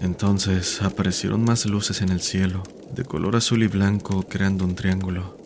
Entonces 0.00 0.82
aparecieron 0.82 1.44
más 1.44 1.66
luces 1.66 2.02
en 2.02 2.08
el 2.08 2.20
cielo, 2.20 2.64
de 2.92 3.04
color 3.04 3.36
azul 3.36 3.62
y 3.62 3.68
blanco, 3.68 4.24
creando 4.24 4.64
un 4.64 4.74
triángulo. 4.74 5.36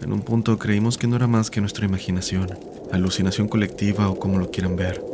En 0.00 0.12
un 0.12 0.22
punto 0.22 0.58
creímos 0.58 0.96
que 0.96 1.08
no 1.08 1.16
era 1.16 1.26
más 1.26 1.50
que 1.50 1.60
nuestra 1.60 1.86
imaginación, 1.86 2.56
alucinación 2.92 3.48
colectiva 3.48 4.08
o 4.08 4.16
como 4.16 4.38
lo 4.38 4.52
quieran 4.52 4.76
ver. 4.76 5.04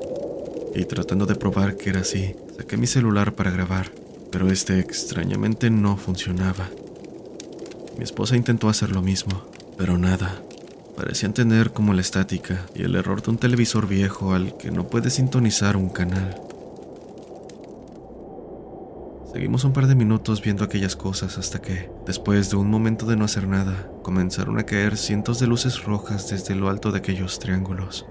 Y 0.74 0.84
tratando 0.84 1.24
de 1.24 1.36
probar 1.36 1.78
que 1.78 1.88
era 1.88 2.00
así, 2.00 2.34
Saqué 2.56 2.76
mi 2.76 2.86
celular 2.86 3.34
para 3.34 3.50
grabar, 3.50 3.90
pero 4.30 4.48
este 4.48 4.78
extrañamente 4.78 5.70
no 5.70 5.96
funcionaba. 5.96 6.68
Mi 7.98 8.04
esposa 8.04 8.36
intentó 8.36 8.68
hacer 8.68 8.90
lo 8.92 9.02
mismo, 9.02 9.44
pero 9.76 9.98
nada. 9.98 10.40
Parecían 10.96 11.34
tener 11.34 11.72
como 11.72 11.94
la 11.94 12.00
estática 12.00 12.66
y 12.74 12.82
el 12.82 12.94
error 12.94 13.22
de 13.22 13.30
un 13.30 13.38
televisor 13.38 13.88
viejo 13.88 14.34
al 14.34 14.56
que 14.56 14.70
no 14.70 14.86
puede 14.86 15.10
sintonizar 15.10 15.76
un 15.76 15.88
canal. 15.88 16.40
Seguimos 19.32 19.64
un 19.64 19.72
par 19.72 19.88
de 19.88 19.96
minutos 19.96 20.40
viendo 20.40 20.62
aquellas 20.62 20.94
cosas 20.94 21.38
hasta 21.38 21.60
que, 21.60 21.90
después 22.06 22.50
de 22.50 22.56
un 22.56 22.70
momento 22.70 23.04
de 23.04 23.16
no 23.16 23.24
hacer 23.24 23.48
nada, 23.48 23.90
comenzaron 24.04 24.60
a 24.60 24.62
caer 24.62 24.96
cientos 24.96 25.40
de 25.40 25.48
luces 25.48 25.82
rojas 25.82 26.30
desde 26.30 26.54
lo 26.54 26.68
alto 26.68 26.92
de 26.92 26.98
aquellos 26.98 27.40
triángulos. 27.40 28.06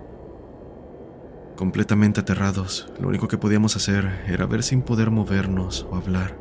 Completamente 1.56 2.22
aterrados, 2.22 2.92
lo 3.00 3.08
único 3.08 3.28
que 3.28 3.38
podíamos 3.38 3.76
hacer 3.76 4.24
era 4.28 4.46
ver 4.48 4.64
sin 4.64 4.82
poder 4.82 5.12
movernos 5.12 5.86
o 5.90 5.96
hablar. 5.96 6.36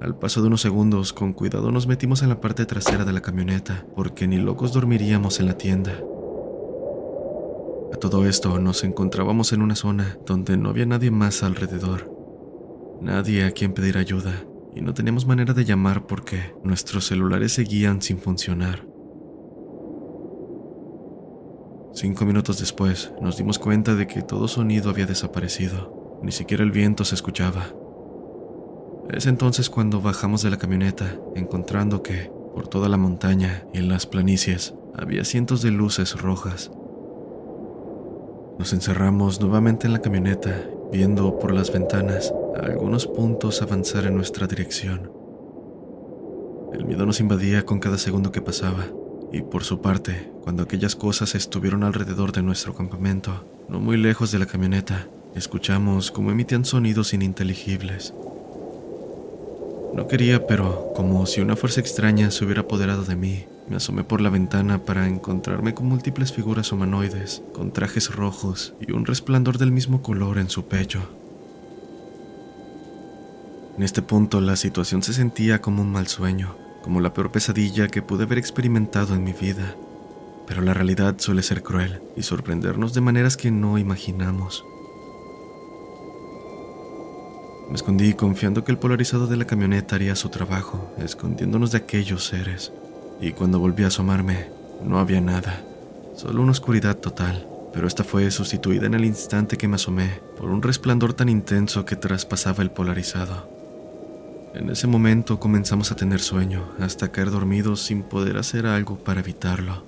Al 0.00 0.16
paso 0.16 0.42
de 0.42 0.48
unos 0.48 0.60
segundos, 0.60 1.12
con 1.12 1.32
cuidado 1.32 1.72
nos 1.72 1.86
metimos 1.86 2.22
en 2.22 2.28
la 2.28 2.40
parte 2.40 2.66
trasera 2.66 3.04
de 3.04 3.12
la 3.12 3.22
camioneta, 3.22 3.84
porque 3.96 4.28
ni 4.28 4.36
locos 4.36 4.72
dormiríamos 4.72 5.40
en 5.40 5.46
la 5.46 5.58
tienda. 5.58 5.92
A 7.92 7.96
todo 7.96 8.26
esto 8.26 8.58
nos 8.58 8.84
encontrábamos 8.84 9.52
en 9.52 9.62
una 9.62 9.74
zona 9.74 10.18
donde 10.24 10.56
no 10.56 10.68
había 10.68 10.86
nadie 10.86 11.10
más 11.10 11.42
alrededor, 11.42 12.14
nadie 13.00 13.44
a 13.44 13.50
quien 13.50 13.72
pedir 13.72 13.96
ayuda, 13.98 14.44
y 14.74 14.82
no 14.82 14.94
teníamos 14.94 15.26
manera 15.26 15.54
de 15.54 15.64
llamar 15.64 16.06
porque 16.06 16.54
nuestros 16.62 17.06
celulares 17.06 17.54
seguían 17.54 18.02
sin 18.02 18.18
funcionar. 18.18 18.87
Cinco 22.00 22.24
minutos 22.24 22.60
después, 22.60 23.10
nos 23.20 23.36
dimos 23.38 23.58
cuenta 23.58 23.96
de 23.96 24.06
que 24.06 24.22
todo 24.22 24.46
sonido 24.46 24.88
había 24.88 25.04
desaparecido. 25.04 26.20
Ni 26.22 26.30
siquiera 26.30 26.62
el 26.62 26.70
viento 26.70 27.04
se 27.04 27.16
escuchaba. 27.16 27.74
Es 29.10 29.26
entonces 29.26 29.68
cuando 29.68 30.00
bajamos 30.00 30.42
de 30.42 30.50
la 30.50 30.58
camioneta, 30.58 31.16
encontrando 31.34 32.04
que, 32.04 32.30
por 32.54 32.68
toda 32.68 32.88
la 32.88 32.98
montaña 32.98 33.66
y 33.74 33.78
en 33.78 33.88
las 33.88 34.06
planicies, 34.06 34.74
había 34.94 35.24
cientos 35.24 35.60
de 35.60 35.72
luces 35.72 36.22
rojas. 36.22 36.70
Nos 38.60 38.72
encerramos 38.72 39.40
nuevamente 39.40 39.88
en 39.88 39.92
la 39.92 40.00
camioneta, 40.00 40.70
viendo 40.92 41.40
por 41.40 41.52
las 41.52 41.72
ventanas 41.72 42.32
algunos 42.62 43.08
puntos 43.08 43.60
avanzar 43.60 44.06
en 44.06 44.14
nuestra 44.14 44.46
dirección. 44.46 45.10
El 46.72 46.84
miedo 46.84 47.04
nos 47.06 47.18
invadía 47.18 47.66
con 47.66 47.80
cada 47.80 47.98
segundo 47.98 48.30
que 48.30 48.40
pasaba. 48.40 48.86
Y 49.32 49.42
por 49.42 49.64
su 49.64 49.80
parte, 49.80 50.30
cuando 50.42 50.62
aquellas 50.62 50.96
cosas 50.96 51.34
estuvieron 51.34 51.84
alrededor 51.84 52.32
de 52.32 52.42
nuestro 52.42 52.74
campamento, 52.74 53.44
no 53.68 53.78
muy 53.78 53.96
lejos 53.96 54.32
de 54.32 54.38
la 54.38 54.46
camioneta, 54.46 55.06
escuchamos 55.34 56.10
cómo 56.10 56.30
emitían 56.30 56.64
sonidos 56.64 57.12
ininteligibles. 57.12 58.14
No 59.94 60.06
quería, 60.06 60.46
pero 60.46 60.92
como 60.94 61.26
si 61.26 61.40
una 61.40 61.56
fuerza 61.56 61.80
extraña 61.80 62.30
se 62.30 62.44
hubiera 62.44 62.62
apoderado 62.62 63.04
de 63.04 63.16
mí, 63.16 63.44
Me 63.68 63.76
asomé 63.76 64.02
por 64.02 64.22
la 64.22 64.30
ventana 64.30 64.84
para 64.84 65.06
encontrarme 65.06 65.74
con 65.74 65.86
múltiples 65.86 66.32
figuras 66.32 66.72
humanoides, 66.72 67.42
con 67.52 67.70
trajes 67.70 68.14
rojos 68.14 68.72
y 68.80 68.92
un 68.92 69.04
resplandor 69.04 69.58
del 69.58 69.72
mismo 69.72 70.00
color 70.00 70.38
en 70.38 70.48
su 70.48 70.64
pecho. 70.64 71.00
En 73.76 73.82
este 73.82 74.00
punto 74.00 74.40
la 74.40 74.56
situación 74.56 75.02
se 75.02 75.12
sentía 75.12 75.60
como 75.60 75.82
un 75.82 75.92
mal 75.92 76.06
sueño, 76.06 76.56
como 76.82 77.00
la 77.00 77.12
peor 77.12 77.30
pesadilla 77.30 77.88
que 77.88 78.02
pude 78.02 78.24
haber 78.24 78.38
experimentado 78.38 79.14
en 79.14 79.24
mi 79.24 79.32
vida. 79.32 79.74
Pero 80.46 80.62
la 80.62 80.74
realidad 80.74 81.16
suele 81.18 81.42
ser 81.42 81.62
cruel 81.62 82.00
y 82.16 82.22
sorprendernos 82.22 82.94
de 82.94 83.00
maneras 83.00 83.36
que 83.36 83.50
no 83.50 83.78
imaginamos. 83.78 84.64
Me 87.68 87.74
escondí 87.74 88.14
confiando 88.14 88.64
que 88.64 88.72
el 88.72 88.78
polarizado 88.78 89.26
de 89.26 89.36
la 89.36 89.44
camioneta 89.44 89.96
haría 89.96 90.16
su 90.16 90.30
trabajo, 90.30 90.90
escondiéndonos 90.96 91.70
de 91.70 91.78
aquellos 91.78 92.24
seres. 92.24 92.72
Y 93.20 93.32
cuando 93.32 93.58
volví 93.58 93.84
a 93.84 93.88
asomarme, 93.88 94.48
no 94.82 94.98
había 94.98 95.20
nada, 95.20 95.62
solo 96.16 96.40
una 96.40 96.52
oscuridad 96.52 96.96
total, 96.96 97.46
pero 97.74 97.86
esta 97.86 98.04
fue 98.04 98.30
sustituida 98.30 98.86
en 98.86 98.94
el 98.94 99.04
instante 99.04 99.58
que 99.58 99.68
me 99.68 99.74
asomé 99.74 100.20
por 100.38 100.48
un 100.48 100.62
resplandor 100.62 101.12
tan 101.12 101.28
intenso 101.28 101.84
que 101.84 101.96
traspasaba 101.96 102.62
el 102.62 102.70
polarizado. 102.70 103.57
En 104.54 104.70
ese 104.70 104.86
momento 104.86 105.38
comenzamos 105.38 105.92
a 105.92 105.96
tener 105.96 106.20
sueño, 106.20 106.70
hasta 106.80 107.12
caer 107.12 107.30
dormidos 107.30 107.82
sin 107.82 108.02
poder 108.02 108.38
hacer 108.38 108.66
algo 108.66 108.96
para 108.96 109.20
evitarlo. 109.20 109.84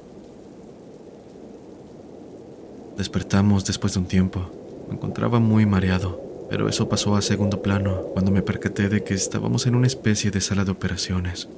Despertamos 2.96 3.64
después 3.64 3.94
de 3.94 4.00
un 4.00 4.06
tiempo. 4.06 4.50
Me 4.88 4.96
encontraba 4.96 5.40
muy 5.40 5.64
mareado, 5.64 6.20
pero 6.50 6.68
eso 6.68 6.88
pasó 6.88 7.16
a 7.16 7.22
segundo 7.22 7.62
plano 7.62 8.02
cuando 8.12 8.30
me 8.30 8.42
percaté 8.42 8.90
de 8.90 9.02
que 9.02 9.14
estábamos 9.14 9.66
en 9.66 9.74
una 9.74 9.86
especie 9.86 10.30
de 10.30 10.42
sala 10.42 10.64
de 10.64 10.72
operaciones, 10.72 11.48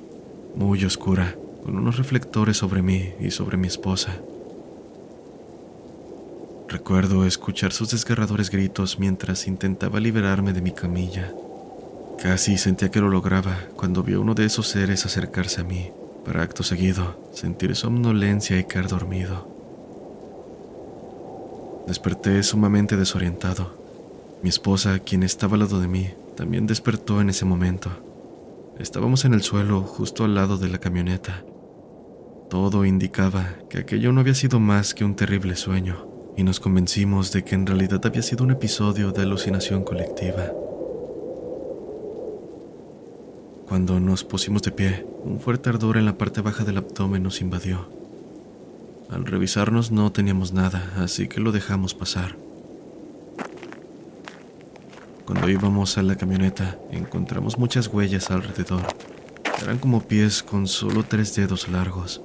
muy 0.54 0.84
oscura, 0.84 1.34
con 1.64 1.76
unos 1.76 1.96
reflectores 1.98 2.58
sobre 2.58 2.82
mí 2.82 3.14
y 3.20 3.32
sobre 3.32 3.56
mi 3.56 3.66
esposa. 3.66 4.20
Recuerdo 6.68 7.26
escuchar 7.26 7.72
sus 7.72 7.90
desgarradores 7.90 8.48
gritos 8.48 8.98
mientras 9.00 9.48
intentaba 9.48 9.98
liberarme 9.98 10.52
de 10.52 10.62
mi 10.62 10.70
camilla. 10.70 11.34
Casi 12.22 12.56
sentía 12.56 12.90
que 12.90 13.00
lo 13.00 13.08
lograba 13.08 13.58
cuando 13.74 14.02
vi 14.02 14.14
a 14.14 14.20
uno 14.20 14.34
de 14.34 14.44
esos 14.44 14.68
seres 14.68 15.04
acercarse 15.04 15.60
a 15.60 15.64
mí, 15.64 15.90
para 16.24 16.42
acto 16.42 16.62
seguido 16.62 17.18
sentir 17.32 17.74
somnolencia 17.74 18.58
y 18.58 18.64
caer 18.64 18.86
dormido. 18.86 19.48
Desperté 21.86 22.42
sumamente 22.44 22.96
desorientado 22.96 23.82
mi 24.42 24.48
esposa, 24.48 24.98
quien 24.98 25.22
estaba 25.22 25.54
al 25.54 25.60
lado 25.60 25.80
de 25.80 25.86
mí, 25.86 26.10
también 26.36 26.66
despertó 26.66 27.20
en 27.20 27.30
ese 27.30 27.44
momento. 27.44 27.90
Estábamos 28.76 29.24
en 29.24 29.34
el 29.34 29.42
suelo, 29.42 29.82
justo 29.82 30.24
al 30.24 30.34
lado 30.34 30.58
de 30.58 30.68
la 30.68 30.78
camioneta. 30.78 31.44
Todo 32.50 32.84
indicaba 32.84 33.54
que 33.70 33.78
aquello 33.78 34.12
no 34.12 34.20
había 34.20 34.34
sido 34.34 34.58
más 34.58 34.94
que 34.94 35.04
un 35.04 35.14
terrible 35.14 35.54
sueño, 35.54 36.08
y 36.36 36.42
nos 36.42 36.58
convencimos 36.58 37.30
de 37.30 37.44
que 37.44 37.54
en 37.54 37.66
realidad 37.66 38.00
había 38.04 38.22
sido 38.22 38.42
un 38.42 38.50
episodio 38.50 39.12
de 39.12 39.22
alucinación 39.22 39.84
colectiva. 39.84 40.52
Cuando 43.72 43.98
nos 44.00 44.22
pusimos 44.22 44.60
de 44.60 44.70
pie, 44.70 45.06
un 45.24 45.40
fuerte 45.40 45.70
ardor 45.70 45.96
en 45.96 46.04
la 46.04 46.18
parte 46.18 46.42
baja 46.42 46.62
del 46.62 46.76
abdomen 46.76 47.22
nos 47.22 47.40
invadió. 47.40 47.88
Al 49.08 49.24
revisarnos 49.24 49.90
no 49.90 50.12
teníamos 50.12 50.52
nada, 50.52 50.92
así 50.98 51.26
que 51.26 51.40
lo 51.40 51.52
dejamos 51.52 51.94
pasar. 51.94 52.36
Cuando 55.24 55.48
íbamos 55.48 55.96
a 55.96 56.02
la 56.02 56.16
camioneta, 56.16 56.78
encontramos 56.90 57.56
muchas 57.56 57.86
huellas 57.86 58.30
alrededor. 58.30 58.82
Eran 59.62 59.78
como 59.78 60.02
pies 60.02 60.42
con 60.42 60.68
solo 60.68 61.02
tres 61.04 61.34
dedos 61.34 61.66
largos. 61.70 62.20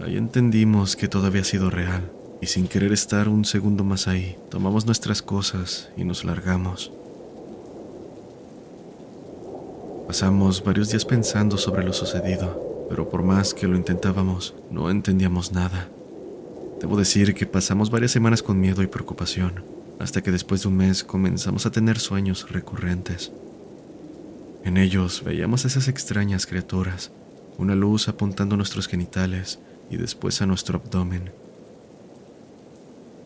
Ahí 0.00 0.16
entendimos 0.16 0.96
que 0.96 1.08
todo 1.08 1.26
había 1.26 1.44
sido 1.44 1.68
real, 1.68 2.10
y 2.40 2.46
sin 2.46 2.68
querer 2.68 2.94
estar 2.94 3.28
un 3.28 3.44
segundo 3.44 3.84
más 3.84 4.08
ahí, 4.08 4.38
tomamos 4.48 4.86
nuestras 4.86 5.20
cosas 5.20 5.90
y 5.94 6.04
nos 6.04 6.24
largamos. 6.24 6.90
Pasamos 10.08 10.64
varios 10.64 10.88
días 10.88 11.04
pensando 11.04 11.58
sobre 11.58 11.84
lo 11.84 11.92
sucedido, 11.92 12.86
pero 12.88 13.10
por 13.10 13.22
más 13.22 13.52
que 13.52 13.68
lo 13.68 13.76
intentábamos, 13.76 14.54
no 14.70 14.90
entendíamos 14.90 15.52
nada. 15.52 15.90
Debo 16.80 16.96
decir 16.96 17.34
que 17.34 17.44
pasamos 17.44 17.90
varias 17.90 18.12
semanas 18.12 18.42
con 18.42 18.58
miedo 18.58 18.82
y 18.82 18.86
preocupación 18.86 19.62
hasta 19.98 20.22
que 20.22 20.30
después 20.30 20.62
de 20.62 20.68
un 20.68 20.78
mes 20.78 21.04
comenzamos 21.04 21.66
a 21.66 21.72
tener 21.72 21.98
sueños 21.98 22.50
recurrentes. 22.50 23.32
En 24.64 24.78
ellos 24.78 25.22
veíamos 25.22 25.66
a 25.66 25.68
esas 25.68 25.88
extrañas 25.88 26.46
criaturas, 26.46 27.10
una 27.58 27.74
luz 27.74 28.08
apuntando 28.08 28.54
a 28.54 28.56
nuestros 28.56 28.88
genitales 28.88 29.58
y 29.90 29.98
después 29.98 30.40
a 30.40 30.46
nuestro 30.46 30.78
abdomen. 30.78 31.32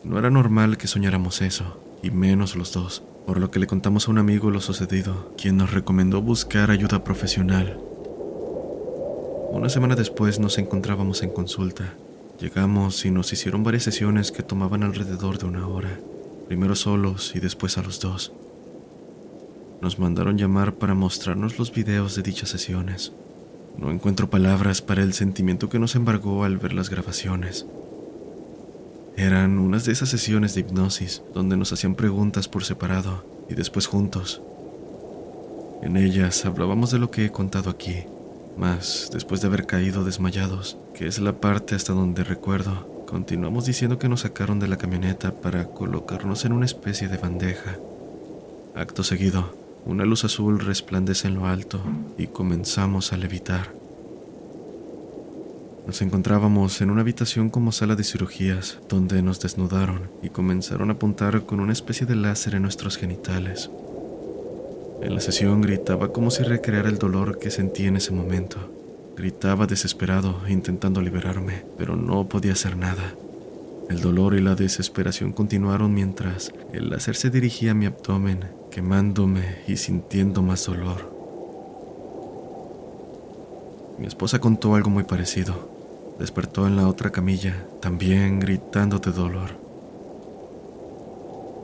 No 0.03 0.19
era 0.19 0.29
normal 0.29 0.77
que 0.77 0.87
soñáramos 0.87 1.41
eso, 1.41 1.79
y 2.01 2.11
menos 2.11 2.57
los 2.57 2.73
dos, 2.73 3.03
por 3.25 3.39
lo 3.39 3.51
que 3.51 3.59
le 3.59 3.67
contamos 3.67 4.07
a 4.07 4.11
un 4.11 4.17
amigo 4.17 4.51
lo 4.51 4.61
sucedido, 4.61 5.33
quien 5.37 5.57
nos 5.57 5.71
recomendó 5.71 6.21
buscar 6.21 6.71
ayuda 6.71 7.03
profesional. 7.03 7.79
Una 9.51 9.69
semana 9.69 9.95
después 9.95 10.39
nos 10.39 10.57
encontrábamos 10.57 11.23
en 11.23 11.29
consulta. 11.29 11.93
Llegamos 12.39 13.05
y 13.05 13.11
nos 13.11 13.31
hicieron 13.31 13.63
varias 13.63 13.83
sesiones 13.83 14.31
que 14.31 14.43
tomaban 14.43 14.83
alrededor 14.83 15.37
de 15.37 15.45
una 15.45 15.67
hora 15.67 15.99
primero 16.47 16.75
solos 16.75 17.35
y 17.35 17.39
después 17.39 17.77
a 17.77 17.81
los 17.81 17.99
dos. 17.99 18.31
Nos 19.81 19.99
mandaron 19.99 20.37
llamar 20.37 20.75
para 20.75 20.93
mostrarnos 20.93 21.57
los 21.59 21.73
videos 21.73 22.15
de 22.15 22.21
dichas 22.21 22.49
sesiones. 22.49 23.11
No 23.77 23.91
encuentro 23.91 24.29
palabras 24.29 24.81
para 24.81 25.01
el 25.01 25.13
sentimiento 25.13 25.67
que 25.69 25.79
nos 25.79 25.95
embargó 25.95 26.43
al 26.43 26.57
ver 26.57 26.73
las 26.73 26.89
grabaciones. 26.89 27.65
Eran 29.15 29.59
unas 29.59 29.85
de 29.85 29.91
esas 29.91 30.09
sesiones 30.09 30.55
de 30.55 30.61
hipnosis 30.61 31.21
donde 31.33 31.57
nos 31.57 31.71
hacían 31.71 31.95
preguntas 31.95 32.47
por 32.47 32.63
separado 32.63 33.23
y 33.49 33.55
después 33.55 33.87
juntos. 33.87 34.41
En 35.81 35.97
ellas 35.97 36.45
hablábamos 36.45 36.91
de 36.91 36.99
lo 36.99 37.11
que 37.11 37.25
he 37.25 37.31
contado 37.31 37.69
aquí, 37.69 38.05
mas 38.57 39.09
después 39.11 39.41
de 39.41 39.47
haber 39.47 39.65
caído 39.65 40.03
desmayados, 40.03 40.77
que 40.93 41.07
es 41.07 41.19
la 41.19 41.33
parte 41.33 41.75
hasta 41.75 41.93
donde 41.93 42.23
recuerdo, 42.23 42.93
Continuamos 43.13 43.67
diciendo 43.67 43.99
que 43.99 44.09
nos 44.09 44.21
sacaron 44.21 44.59
de 44.59 44.67
la 44.67 44.77
camioneta 44.77 45.35
para 45.35 45.65
colocarnos 45.65 46.45
en 46.45 46.51
una 46.51 46.65
especie 46.65 47.07
de 47.07 47.17
bandeja. 47.17 47.77
Acto 48.73 49.03
seguido, 49.03 49.55
una 49.85 50.03
luz 50.03 50.23
azul 50.23 50.59
resplandece 50.59 51.27
en 51.27 51.35
lo 51.35 51.45
alto 51.45 51.79
y 52.17 52.25
comenzamos 52.25 53.13
a 53.13 53.17
levitar. 53.17 53.82
Nos 55.85 56.01
encontrábamos 56.01 56.81
en 56.81 56.89
una 56.89 57.01
habitación 57.01 57.49
como 57.49 57.73
sala 57.73 57.95
de 57.95 58.05
cirugías, 58.05 58.79
donde 58.87 59.21
nos 59.21 59.41
desnudaron 59.41 60.09
y 60.21 60.29
comenzaron 60.29 60.89
a 60.89 60.93
apuntar 60.93 61.43
con 61.43 61.59
una 61.59 61.73
especie 61.73 62.07
de 62.07 62.15
láser 62.15 62.55
en 62.55 62.61
nuestros 62.61 62.95
genitales. 62.95 63.69
En 65.01 65.13
la 65.13 65.19
sesión 65.19 65.59
gritaba 65.59 66.13
como 66.13 66.31
si 66.31 66.43
recreara 66.43 66.87
el 66.87 66.99
dolor 66.99 67.37
que 67.37 67.51
sentí 67.51 67.85
en 67.85 67.97
ese 67.97 68.13
momento. 68.13 68.57
Gritaba 69.17 69.67
desesperado, 69.67 70.39
intentando 70.47 71.01
liberarme, 71.01 71.65
pero 71.77 71.97
no 71.97 72.29
podía 72.29 72.53
hacer 72.53 72.77
nada. 72.77 73.13
El 73.89 73.99
dolor 73.99 74.35
y 74.35 74.41
la 74.41 74.55
desesperación 74.55 75.33
continuaron 75.33 75.93
mientras 75.93 76.53
el 76.71 76.91
láser 76.91 77.17
se 77.17 77.29
dirigía 77.29 77.71
a 77.71 77.75
mi 77.75 77.87
abdomen, 77.87 78.45
quemándome 78.71 79.57
y 79.67 79.75
sintiendo 79.75 80.41
más 80.41 80.65
dolor. 80.65 81.11
Mi 83.99 84.07
esposa 84.07 84.39
contó 84.39 84.75
algo 84.75 84.89
muy 84.89 85.03
parecido. 85.03 85.72
Despertó 86.19 86.67
en 86.67 86.75
la 86.75 86.87
otra 86.87 87.11
camilla, 87.11 87.65
también 87.81 88.39
gritando 88.39 88.99
de 88.99 89.11
dolor. 89.11 89.63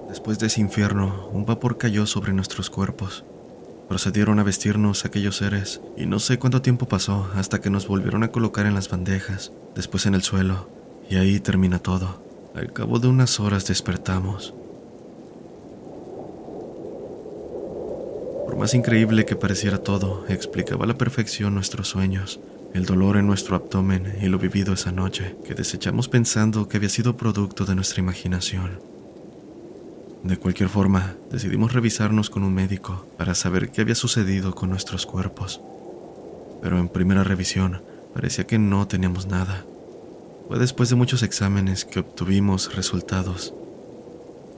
Después 0.09 0.39
de 0.39 0.47
ese 0.47 0.59
infierno, 0.59 1.29
un 1.31 1.45
vapor 1.45 1.77
cayó 1.77 2.07
sobre 2.07 2.33
nuestros 2.33 2.69
cuerpos. 2.69 3.23
Procedieron 3.87 4.39
a 4.39 4.43
vestirnos 4.43 5.05
aquellos 5.05 5.37
seres 5.37 5.81
y 5.95 6.07
no 6.07 6.19
sé 6.19 6.39
cuánto 6.39 6.61
tiempo 6.61 6.87
pasó 6.87 7.29
hasta 7.35 7.61
que 7.61 7.69
nos 7.69 7.87
volvieron 7.87 8.23
a 8.23 8.31
colocar 8.31 8.65
en 8.65 8.73
las 8.73 8.89
bandejas, 8.89 9.51
después 9.75 10.05
en 10.07 10.15
el 10.15 10.23
suelo, 10.23 10.67
y 11.09 11.15
ahí 11.17 11.39
termina 11.39 11.79
todo. 11.79 12.21
Al 12.55 12.73
cabo 12.73 12.99
de 12.99 13.07
unas 13.07 13.39
horas 13.39 13.67
despertamos. 13.67 14.53
Por 18.45 18.57
más 18.57 18.73
increíble 18.73 19.25
que 19.25 19.35
pareciera 19.35 19.77
todo, 19.77 20.25
explicaba 20.27 20.85
a 20.85 20.87
la 20.87 20.97
perfección 20.97 21.53
nuestros 21.53 21.87
sueños, 21.87 22.39
el 22.73 22.85
dolor 22.85 23.17
en 23.17 23.27
nuestro 23.27 23.55
abdomen 23.55 24.17
y 24.21 24.27
lo 24.27 24.37
vivido 24.37 24.73
esa 24.73 24.91
noche, 24.91 25.35
que 25.45 25.55
desechamos 25.55 26.07
pensando 26.07 26.67
que 26.67 26.77
había 26.77 26.89
sido 26.89 27.17
producto 27.17 27.65
de 27.65 27.75
nuestra 27.75 28.01
imaginación. 28.01 28.79
De 30.23 30.37
cualquier 30.37 30.69
forma, 30.69 31.15
decidimos 31.31 31.73
revisarnos 31.73 32.29
con 32.29 32.43
un 32.43 32.53
médico 32.53 33.07
para 33.17 33.35
saber 33.35 33.71
qué 33.71 33.81
había 33.81 33.95
sucedido 33.95 34.53
con 34.53 34.69
nuestros 34.69 35.05
cuerpos. 35.05 35.61
Pero 36.61 36.77
en 36.77 36.89
primera 36.89 37.23
revisión 37.23 37.81
parecía 38.13 38.45
que 38.45 38.59
no 38.59 38.87
teníamos 38.87 39.27
nada. 39.27 39.65
Fue 40.47 40.59
después 40.59 40.89
de 40.89 40.95
muchos 40.95 41.23
exámenes 41.23 41.85
que 41.85 42.01
obtuvimos 42.01 42.75
resultados. 42.75 43.53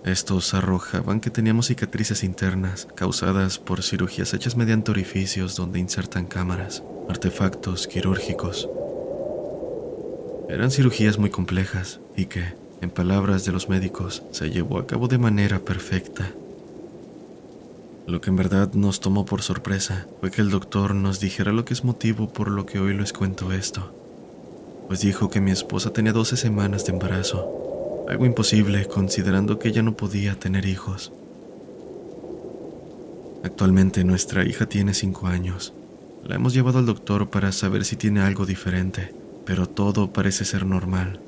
Estos 0.03 0.55
arrojaban 0.55 1.19
que 1.19 1.29
teníamos 1.29 1.67
cicatrices 1.67 2.23
internas 2.23 2.87
causadas 2.95 3.59
por 3.59 3.83
cirugías 3.83 4.33
hechas 4.33 4.55
mediante 4.55 4.89
orificios 4.89 5.55
donde 5.55 5.77
insertan 5.77 6.25
cámaras, 6.25 6.81
artefactos 7.07 7.87
quirúrgicos. 7.87 8.67
Eran 10.49 10.71
cirugías 10.71 11.19
muy 11.19 11.29
complejas 11.29 11.99
y 12.17 12.25
que, 12.25 12.43
en 12.81 12.89
palabras 12.89 13.45
de 13.45 13.51
los 13.51 13.69
médicos, 13.69 14.23
se 14.31 14.49
llevó 14.49 14.79
a 14.79 14.87
cabo 14.87 15.07
de 15.07 15.19
manera 15.19 15.59
perfecta. 15.59 16.31
Lo 18.07 18.21
que 18.21 18.31
en 18.31 18.37
verdad 18.37 18.73
nos 18.73 19.01
tomó 19.01 19.23
por 19.25 19.43
sorpresa 19.43 20.07
fue 20.19 20.31
que 20.31 20.41
el 20.41 20.49
doctor 20.49 20.95
nos 20.95 21.19
dijera 21.19 21.51
lo 21.51 21.63
que 21.63 21.75
es 21.75 21.83
motivo 21.83 22.27
por 22.27 22.49
lo 22.49 22.65
que 22.65 22.79
hoy 22.79 22.97
les 22.97 23.13
cuento 23.13 23.53
esto. 23.53 23.93
Pues 24.87 25.01
dijo 25.01 25.29
que 25.29 25.41
mi 25.41 25.51
esposa 25.51 25.93
tenía 25.93 26.11
12 26.11 26.37
semanas 26.37 26.85
de 26.85 26.93
embarazo, 26.93 27.70
algo 28.07 28.25
imposible 28.25 28.85
considerando 28.87 29.59
que 29.59 29.69
ella 29.69 29.81
no 29.81 29.95
podía 29.95 30.35
tener 30.35 30.65
hijos. 30.65 31.11
Actualmente 33.43 34.03
nuestra 34.03 34.45
hija 34.45 34.67
tiene 34.67 34.93
5 34.93 35.27
años. 35.27 35.73
La 36.23 36.35
hemos 36.35 36.53
llevado 36.53 36.79
al 36.79 36.85
doctor 36.85 37.29
para 37.29 37.51
saber 37.51 37.85
si 37.85 37.95
tiene 37.95 38.21
algo 38.21 38.45
diferente, 38.45 39.13
pero 39.45 39.67
todo 39.67 40.13
parece 40.13 40.45
ser 40.45 40.65
normal 40.65 41.19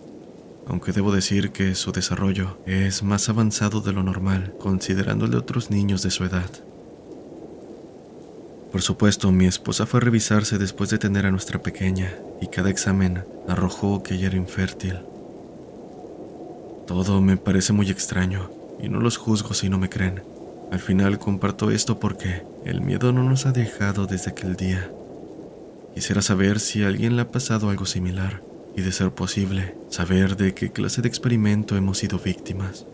aunque 0.67 0.91
debo 0.91 1.11
decir 1.11 1.51
que 1.51 1.75
su 1.75 1.91
desarrollo 1.91 2.57
es 2.65 3.03
más 3.03 3.29
avanzado 3.29 3.81
de 3.81 3.93
lo 3.93 4.03
normal, 4.03 4.53
considerando 4.59 5.25
el 5.25 5.31
de 5.31 5.37
otros 5.37 5.69
niños 5.69 6.03
de 6.03 6.11
su 6.11 6.23
edad. 6.23 6.49
Por 8.71 8.81
supuesto, 8.81 9.31
mi 9.31 9.45
esposa 9.45 9.85
fue 9.85 9.99
a 9.99 10.01
revisarse 10.01 10.57
después 10.57 10.89
de 10.89 10.97
tener 10.97 11.25
a 11.25 11.31
nuestra 11.31 11.61
pequeña, 11.61 12.15
y 12.41 12.47
cada 12.47 12.69
examen 12.69 13.23
arrojó 13.47 14.01
que 14.01 14.15
ella 14.15 14.27
era 14.27 14.37
infértil. 14.37 14.99
Todo 16.87 17.21
me 17.21 17.37
parece 17.37 17.71
muy 17.71 17.89
extraño, 17.89 18.49
y 18.81 18.89
no 18.89 18.99
los 18.99 19.17
juzgo 19.17 19.53
si 19.53 19.69
no 19.69 19.77
me 19.77 19.89
creen. 19.89 20.21
Al 20.71 20.79
final 20.79 21.19
comparto 21.19 21.71
esto 21.71 21.99
porque 21.99 22.43
el 22.65 22.81
miedo 22.81 23.13
no 23.13 23.23
nos 23.23 23.45
ha 23.45 23.51
dejado 23.51 24.07
desde 24.07 24.31
aquel 24.31 24.55
día. 24.55 24.91
Quisiera 25.93 26.21
saber 26.21 26.59
si 26.59 26.83
a 26.83 26.87
alguien 26.87 27.15
le 27.15 27.21
ha 27.21 27.31
pasado 27.31 27.69
algo 27.69 27.85
similar 27.85 28.41
y 28.75 28.81
de 28.81 28.91
ser 28.91 29.11
posible, 29.11 29.75
saber 29.89 30.35
de 30.35 30.53
qué 30.53 30.71
clase 30.71 31.01
de 31.01 31.07
experimento 31.07 31.77
hemos 31.77 31.99
sido 31.99 32.19
víctimas. 32.19 32.85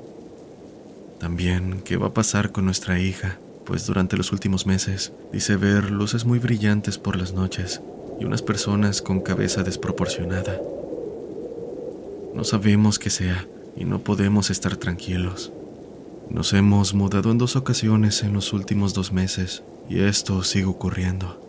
También 1.20 1.82
qué 1.84 1.98
va 1.98 2.08
a 2.08 2.14
pasar 2.14 2.52
con 2.52 2.66
nuestra 2.66 3.00
hija, 3.00 3.40
pues 3.66 3.88
durante 3.88 4.18
los 4.18 4.32
últimos 4.32 4.66
meses 4.66 5.14
dice 5.32 5.56
ver 5.56 5.90
luces 5.90 6.26
muy 6.26 6.40
brillantes 6.40 6.98
por 6.98 7.16
las 7.16 7.34
noches 7.34 7.82
y 8.20 8.26
unas 8.26 8.42
personas 8.42 9.02
con 9.02 9.22
cabeza 9.22 9.64
desproporcionada. 9.64 10.60
No 12.36 12.44
sabemos 12.44 13.00
qué 13.00 13.10
sea 13.10 13.48
y 13.80 13.86
no 13.86 14.00
podemos 14.00 14.52
estar 14.52 14.78
tranquilos. 14.78 15.52
Nos 16.30 16.54
hemos 16.54 16.94
mudado 16.94 17.32
en 17.32 17.40
dos 17.40 17.56
ocasiones 17.56 18.22
en 18.22 18.34
los 18.34 18.54
últimos 18.54 18.94
dos 18.94 19.12
meses 19.12 19.64
y 19.90 20.02
esto 20.02 20.44
sigue 20.44 20.66
ocurriendo. 20.66 21.49